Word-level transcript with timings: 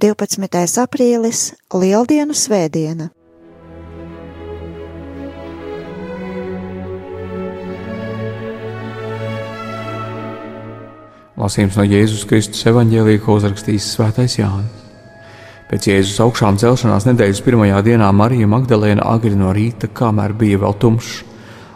12. 0.00 0.78
aprīlis- 0.80 1.40
Lieldienu 1.80 2.32
svētdiena. 2.32 3.10
Lasījums 11.36 11.76
no 11.76 11.84
Jēzus 11.84 12.24
Kristus 12.24 12.64
evanģēlīja, 12.72 13.20
ko 13.26 13.36
uzrakstījis 13.36 13.92
Svētais 13.92 14.38
Jānis. 14.40 14.88
Pēc 15.68 15.92
Jēzus 15.92 16.16
augšām 16.24 16.56
celšanās 16.56 17.04
nedēļas 17.10 17.44
pirmajā 17.44 17.84
dienā 17.84 18.08
Marija 18.16 18.48
Magdalēna 18.48 19.04
agri 19.04 19.36
no 19.36 19.52
rīta, 19.52 19.92
kamēr 19.92 20.32
bija 20.32 20.64
vēl 20.64 20.80
tumšs, 20.80 21.24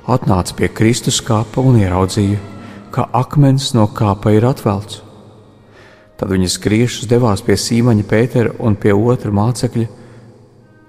atnāca 0.09 0.57
pie 0.57 0.73
Kristus 0.73 1.21
kāpa 1.21 1.61
un 1.61 1.77
ieraudzīja, 1.77 2.41
ka 2.91 3.11
akmens 3.13 3.75
no 3.77 3.85
kāpa 3.85 4.33
ir 4.33 4.49
atvelts. 4.49 5.04
Tad 6.19 6.31
viņa 6.31 6.49
skriešus 6.51 7.09
devās 7.11 7.43
pie 7.43 7.57
Sīmaņa 7.59 8.05
Pētera 8.11 8.53
un 8.63 8.77
pie 8.79 8.95
otra 8.95 9.33
mācekļa, 9.35 9.87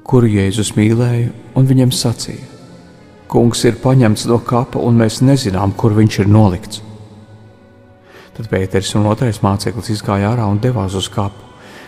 kuru 0.05 0.29
Jēzus 0.29 0.75
mīlēja, 0.77 1.31
un 1.57 1.69
viņam 1.69 1.93
sacīja: 1.95 2.45
Kungs 3.31 3.63
ir 3.65 3.79
paņemts 3.81 4.27
no 4.29 4.37
kapa, 4.45 4.79
un 4.79 5.01
mēs 5.01 5.23
nezinām, 5.25 5.73
kur 5.73 5.97
viņš 5.97 6.19
ir 6.21 6.29
nolikts. 6.29 6.83
Tad 8.35 8.51
Pēters 8.51 8.91
un 8.99 9.07
otrais 9.09 9.41
māceklis 9.41 9.93
izgāja 9.95 10.33
ārā 10.33 10.45
un 10.51 10.59
devās 10.61 10.93
uz 10.93 11.07
kapu. 11.09 11.41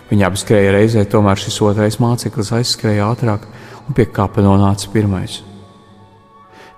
Viņi 0.08 0.24
abi 0.24 0.40
skrēja 0.40 0.72
reizē, 0.72 1.04
tomēr 1.06 1.38
šis 1.38 1.60
otrais 1.68 2.00
māceklis 2.00 2.54
aizskrēja 2.56 3.10
ātrāk 3.12 3.44
un 3.84 3.98
pie 3.98 4.08
kapa 4.08 4.42
nonāca 4.42 4.88
pirmais. 4.94 5.42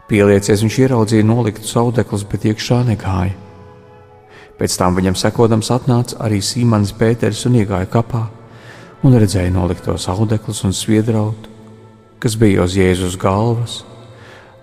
Pieliecies 0.09 0.63
viņš 0.65 0.79
ieraudzīja 0.83 1.27
noliktu 1.29 1.69
saudeklis, 1.69 2.25
bet 2.25 2.49
iekšā 2.49 2.81
negāja. 2.87 3.35
Pēc 4.59 4.75
tam 4.75 4.97
viņam 4.97 5.15
sekodams 5.15 5.71
atnāca 5.71 6.17
arī 6.25 6.41
Sīmans 6.43 6.91
Pēters 6.99 7.45
un 7.47 7.55
iegāja 7.61 7.87
kapā 7.91 8.25
un 9.07 9.15
redzēja 9.15 9.53
noliktos 9.55 10.09
audeklis 10.11 10.65
un 10.67 10.73
sviedrautu, 10.75 11.47
kas 12.19 12.35
bija 12.35 12.65
uz 12.65 12.75
Jēzus 12.75 13.15
galvas, 13.19 13.77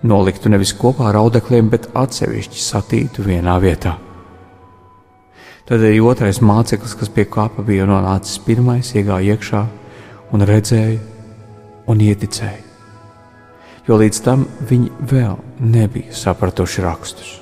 noliktu 0.05 0.51
nevis 0.53 0.75
kopā 0.77 1.09
ar 1.09 1.17
audekliem, 1.23 1.71
bet 1.73 1.89
atsevišķi 1.97 2.61
satītu 2.61 3.25
vienā 3.25 3.57
vietā. 3.63 3.95
Tad 5.67 5.81
arī 5.81 5.97
otrais 5.99 6.39
māceklis, 6.45 6.93
kas 6.95 7.09
pie 7.11 7.25
kapa 7.27 7.65
bija 7.65 7.87
nonācis 7.89 8.37
pirmais, 8.45 8.93
iegāja 8.95 9.33
iekšā 9.33 9.63
un 10.31 10.45
redzēja 10.47 11.01
un 11.89 12.03
ieticēja. 12.05 12.61
Jo 13.87 13.97
līdz 13.97 14.21
tam 14.23 14.45
viņi 14.69 14.93
vēl 15.09 15.35
nebija 15.63 16.13
sapratuši 16.15 16.85
rakstus, 16.85 17.33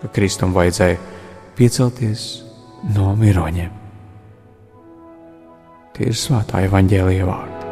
ka 0.00 0.12
Kristum 0.14 0.54
vajadzēja 0.56 1.13
piecelties 1.58 2.28
no 2.94 3.14
miroņiem. 3.18 3.82
Tie 5.94 6.08
ir 6.10 6.16
svētā 6.18 6.64
evaņģēlīja 6.66 7.28
vārdi. 7.28 7.64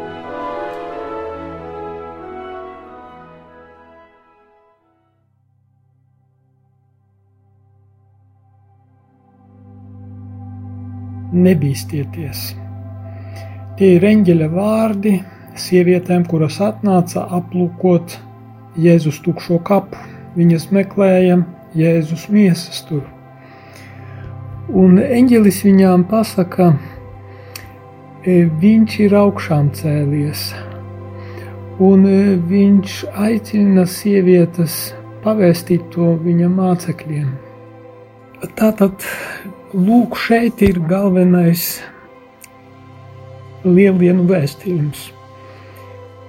nebīsties. 11.33 12.43
Tie 13.79 13.95
ir 13.97 14.05
eņģeļa 14.05 14.49
vārdi 14.53 15.15
sievietēm, 15.59 16.27
kuras 16.29 16.61
atnāca 16.65 17.25
aplūkot 17.39 18.19
Jēzus 18.81 19.21
tukšo 19.25 19.59
kapu. 19.65 19.99
Viņas 20.37 20.71
meklēja 20.73 21.43
Jēzus 21.77 22.29
miesas 22.33 22.85
tur. 22.89 23.05
Un 24.73 24.97
eņģelis 25.03 25.59
viņām 25.67 26.06
pasaka, 26.09 26.70
e, 28.25 28.45
viņš 28.62 28.98
ir 29.05 29.17
augšām 29.20 29.69
cēlies, 29.77 30.48
un 31.83 32.06
e, 32.09 32.19
viņš 32.48 32.98
aicina 33.12 33.84
sievietes 33.84 34.95
pavēstīt 35.25 35.91
to 35.92 36.14
viņa 36.25 36.48
mācekļiem. 36.57 37.29
Tātad 38.58 39.05
Lūk, 39.73 40.19
šeit 40.20 40.61
ir 40.61 40.83
galvenais 40.85 41.79
lieldienu 43.64 44.27
vēstījums. 44.29 45.07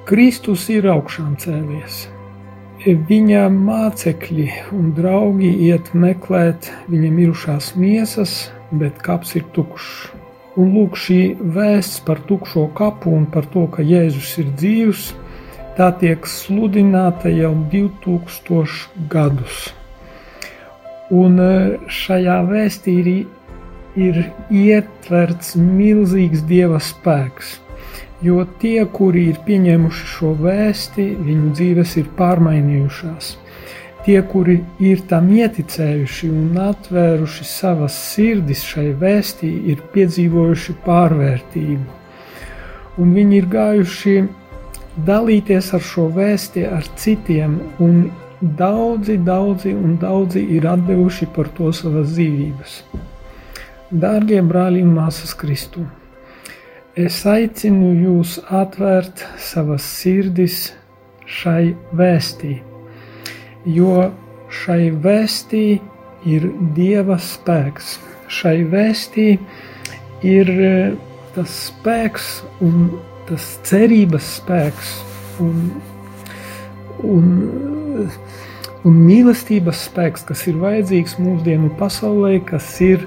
Kristus 0.07 0.69
ir 0.71 0.87
augšām 0.87 1.33
cēlies. 1.43 2.05
Viņa 2.83 3.45
mācekļi 3.47 4.45
un 4.75 4.89
draugi 4.91 5.53
iet 5.69 5.93
meklēt 5.95 6.65
viņa 6.91 7.11
mirušās 7.15 7.69
miesas, 7.79 8.33
bet 8.75 8.97
kaps 9.05 9.37
ir 9.39 9.45
tukšs. 9.55 10.09
Un 10.59 10.73
lūk, 10.75 10.97
šī 10.99 11.19
vēsts 11.39 12.01
par 12.03 12.19
tukšo 12.27 12.65
kapu 12.75 13.13
un 13.15 13.23
par 13.31 13.47
to, 13.53 13.63
ka 13.71 13.85
Jēzus 13.87 14.33
ir 14.43 14.51
dzīvs, 14.59 15.05
tā 15.77 15.93
tiek 16.01 16.27
sludināta 16.27 17.31
jau 17.31 17.53
2000 17.71 19.07
gadus. 19.15 19.63
Un 21.07 21.39
e, 21.39 21.51
šajā 21.87 22.41
vēstī 22.51 22.99
ir, 23.95 24.23
ietverts 24.51 25.55
milzīgs 25.55 26.43
dieva 26.51 26.83
spēks. 26.83 27.61
Jo 28.23 28.45
tie, 28.59 28.85
kuri 28.87 29.27
ir 29.31 29.39
pieņēmuši 29.45 30.05
šo 30.13 30.33
vēsti, 30.39 31.07
viņu 31.27 31.51
dzīves 31.57 31.97
ir 31.99 32.11
pārmainījušās. 32.19 33.33
Tie, 34.03 34.17
kuri 34.27 34.57
ir 34.83 35.03
tam 35.07 35.29
ieticējuši 35.31 36.29
un 36.31 36.57
atvēruši 36.59 37.47
savas 37.47 37.97
sirdis 38.13 38.63
šai 38.67 38.89
vēstī, 38.99 39.51
ir 39.71 39.83
piedzīvojuši 39.93 40.75
pārvērtību. 40.87 42.01
Un 42.99 43.13
viņi 43.15 43.39
ir 43.39 43.47
gājuši 43.51 44.17
dalīties 45.07 45.71
ar 45.73 45.87
šo 45.93 46.09
vēsti 46.15 46.67
ar 46.69 46.91
citiem 46.99 47.57
un 47.83 48.03
Daudzi, 48.43 49.17
daudzi 49.23 49.71
un 49.71 49.95
daudzi 49.95 50.41
ir 50.51 50.65
atdevuši 50.67 51.29
par 51.31 51.47
to 51.55 51.69
savas 51.71 52.09
dzīvības. 52.11 52.73
Dārgie 53.87 54.41
brāļi 54.43 54.81
un 54.83 54.89
māsas 54.97 55.31
Kristu, 55.39 55.85
es 56.99 57.23
aicinu 57.25 57.93
jūs 57.97 58.37
atvērt 58.53 59.23
savas 59.41 59.85
sirdis 59.99 60.73
šai 61.25 61.73
vēstī, 61.97 62.57
jo 63.65 64.11
šai 64.53 64.91
vēstī 65.05 65.65
ir 66.29 66.49
Dieva 66.75 67.17
spēks. 67.17 67.97
Šai 68.33 68.63
vēstī 68.69 69.27
ir 70.25 70.53
eh, 70.53 70.93
tas 71.35 71.57
spēks 71.69 72.29
un 72.63 72.87
tas 73.27 73.43
cerības 73.67 74.29
spēks 74.39 74.93
un, 75.43 75.67
un 77.03 78.09
un 78.83 78.95
mīlestības 78.99 79.85
spēks, 79.87 80.25
kas 80.27 80.43
ir 80.51 80.59
vajadzīgs 80.61 81.15
mūsdienu 81.21 81.71
pasaulē, 81.79 82.37
kas 82.47 82.67
ir 82.83 83.05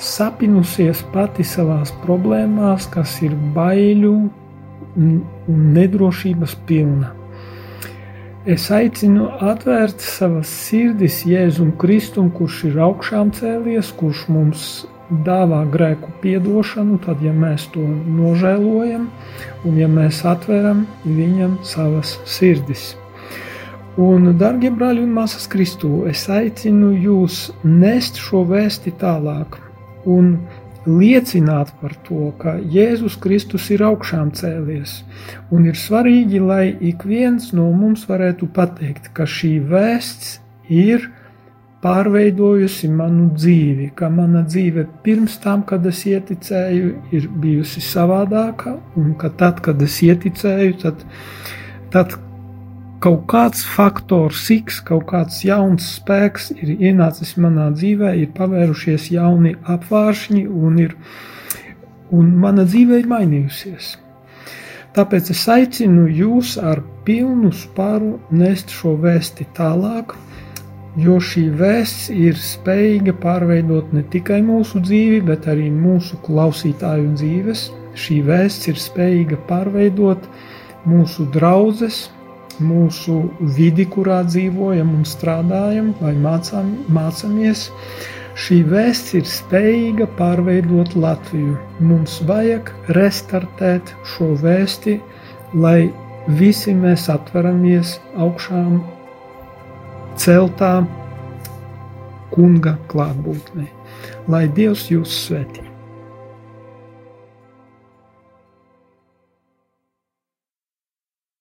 sapinusies 0.00 1.02
pati 1.12 1.44
savās 1.46 1.92
problēmās, 2.04 2.88
kas 2.90 3.20
ir 3.22 3.34
baiļu 3.54 4.14
un 4.94 5.12
nedrošības 5.74 6.56
pilna. 6.68 7.12
Es 8.44 8.66
aicinu 8.74 9.30
atvērt 9.40 10.02
savas 10.04 10.50
sirdis 10.66 11.22
Jēzum 11.24 11.70
Kristum, 11.80 12.28
kurš 12.34 12.58
ir 12.68 12.82
augšām 12.84 13.30
cēlies, 13.32 13.92
kurš 13.96 14.26
mums 14.28 14.66
dāvā 15.24 15.62
grēku 15.72 16.10
piedošanu, 16.20 16.98
tad, 17.06 17.22
ja 17.24 17.32
mēs 17.32 17.66
to 17.72 17.84
nožēlojam 17.84 19.08
un 19.64 19.80
ja 19.80 19.88
mēs 19.88 20.20
atveram 20.28 20.84
viņam 21.04 21.58
savas 21.64 22.18
sirdis. 22.28 22.94
Un, 24.00 24.32
darbie 24.36 24.72
brāļi 24.74 25.04
un 25.06 25.12
māsas 25.14 25.46
Kristū, 25.48 26.02
es 26.10 26.26
aicinu 26.28 26.90
jūs 26.98 27.46
nest 27.62 28.18
šo 28.20 28.42
vēsti 28.48 28.92
tālāk 29.00 29.60
un 30.06 30.36
liecināt 30.84 31.72
par 31.80 31.94
to, 32.04 32.30
ka 32.38 32.58
Jēzus 32.60 33.16
Kristus 33.20 33.70
ir 33.72 33.84
augšām 33.86 34.32
cēlies. 34.36 35.00
Un 35.54 35.68
ir 35.70 35.78
svarīgi, 35.80 36.40
lai 36.40 36.74
ik 36.80 37.06
viens 37.08 37.52
no 37.56 37.70
mums 37.72 38.04
varētu 38.08 38.50
pateikt, 38.52 39.12
ka 39.16 39.24
šī 39.24 39.56
vēsts 39.70 40.38
ir 40.68 41.08
pārveidojusi 41.84 42.88
manu 42.88 43.30
dzīvi, 43.36 43.90
ka 43.96 44.08
mana 44.12 44.44
dzīve 44.48 44.86
pirms 45.04 45.36
tam, 45.42 45.64
kad 45.68 45.84
es 45.88 46.00
ieticēju, 46.08 46.92
ir 47.12 47.26
bijusi 47.40 47.82
savādāka, 47.84 48.78
un 49.00 49.12
ka 49.20 49.28
tad, 49.40 49.60
kad 49.64 49.82
es 49.84 49.98
ieticēju, 50.04 50.78
tad, 50.80 51.04
tad 51.92 52.16
kaut 53.04 53.26
kāds 53.28 53.64
faktors, 53.68 54.46
X, 54.54 54.78
kaut 54.88 55.04
kāds 55.10 55.42
jauns 55.44 55.90
spēks 55.98 56.52
ir 56.54 56.70
ienācis 56.72 57.34
manā 57.36 57.66
dzīvē, 57.76 58.14
ir 58.16 58.30
pavērušies 58.36 59.10
jauni 59.12 59.52
apvāršņi 59.74 60.44
un, 60.48 60.78
ir, 60.86 60.94
un 62.16 62.30
mana 62.40 62.64
dzīve 62.64 63.02
ir 63.02 63.10
mainījusies. 63.10 63.90
Tāpēc 64.96 65.28
es 65.34 65.42
aicinu 65.50 66.06
jūs 66.06 66.54
ar 66.70 66.80
pilnu 67.04 67.52
spāru 67.52 68.14
nest 68.32 68.72
šo 68.72 68.94
vēsti 69.04 69.50
tālāk, 69.56 70.16
jo 70.96 71.18
šī 71.20 71.48
vēsts 71.60 72.08
ir 72.14 72.40
spējīga 72.40 73.18
pārveidot 73.20 73.92
ne 73.92 74.06
tikai 74.16 74.40
mūsu 74.46 74.80
dzīvi, 74.80 75.20
bet 75.28 75.50
arī 75.50 75.68
mūsu 75.74 76.16
klausītāju 76.24 77.12
dzīves, 77.18 77.68
šī 78.00 78.20
vēsts 78.32 78.72
ir 78.72 78.80
spējīga 78.80 79.44
pārveidot 79.50 80.28
mūsu 80.88 81.26
draugus, 81.34 82.06
mūsu 82.62 83.16
vidi, 83.56 83.86
kurā 83.90 84.22
dzīvojam 84.26 84.92
un 84.98 85.04
strādājam, 85.08 85.92
vai 86.00 86.14
mācām, 86.18 86.70
mācāmies. 86.94 87.68
Šī 88.34 88.60
vēsts 88.66 89.14
ir 89.18 89.28
spējīga 89.30 90.08
pārveidot 90.18 90.96
Latviju. 90.98 91.54
Mums 91.78 92.18
vajag 92.26 92.72
restartēt 92.96 93.94
šo 94.14 94.32
vēsti, 94.42 94.98
lai 95.54 95.92
visi 96.40 96.74
mēs 96.74 97.06
atveramies 97.12 97.98
augšām 98.18 98.80
celtā 100.18 100.72
kunga 102.34 102.74
klātbūtnē. 102.90 103.68
Lai 104.30 104.48
Dievs 104.48 104.88
jūs 104.90 105.14
svētī! 105.26 105.73